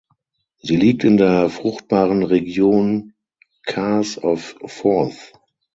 Sie 0.57 0.77
liegt 0.77 1.03
in 1.03 1.17
der 1.17 1.47
fruchtbaren 1.51 2.23
Region 2.23 3.13
Carse 3.67 4.19
of 4.21 4.55
Forth. 4.65 5.33